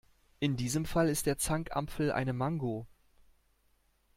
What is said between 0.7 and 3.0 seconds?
Fall ist der Zankapfel eine Mango.